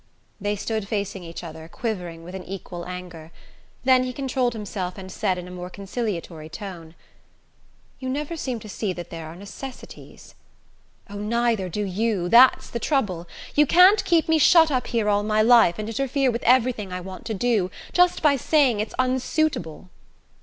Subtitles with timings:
[0.39, 3.31] They stood facing each other, quivering with an equal anger;
[3.83, 6.95] then he controlled himself and said in a more conciliatory tone:
[7.99, 10.33] "You never seem to see that there are necessities"
[11.11, 13.27] "Oh, neither do you that's the trouble.
[13.53, 16.99] You can't keep me shut up here all my life, and interfere with everything I
[16.99, 19.91] want to do, just by saying it's unsuitable."